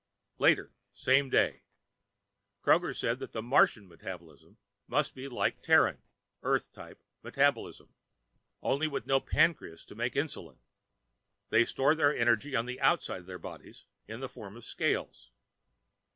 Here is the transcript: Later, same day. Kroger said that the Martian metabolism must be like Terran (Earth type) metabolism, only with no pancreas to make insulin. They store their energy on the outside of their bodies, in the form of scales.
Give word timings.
Later, 0.39 0.73
same 0.95 1.29
day. 1.29 1.61
Kroger 2.65 2.97
said 2.99 3.19
that 3.19 3.33
the 3.33 3.41
Martian 3.43 3.87
metabolism 3.87 4.57
must 4.87 5.13
be 5.13 5.27
like 5.27 5.61
Terran 5.61 6.01
(Earth 6.41 6.71
type) 6.73 7.03
metabolism, 7.21 7.93
only 8.63 8.87
with 8.87 9.05
no 9.05 9.19
pancreas 9.19 9.85
to 9.85 9.93
make 9.93 10.15
insulin. 10.15 10.57
They 11.49 11.65
store 11.65 11.93
their 11.93 12.17
energy 12.17 12.55
on 12.55 12.65
the 12.65 12.81
outside 12.81 13.19
of 13.19 13.27
their 13.27 13.37
bodies, 13.37 13.85
in 14.07 14.21
the 14.21 14.27
form 14.27 14.57
of 14.57 14.65
scales. 14.65 15.29